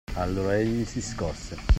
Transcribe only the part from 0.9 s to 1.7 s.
scosse.